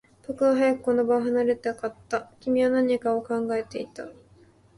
[0.27, 2.31] 僕は早くこの場を離れたかった。
[2.39, 4.09] 君は何かを考えていた。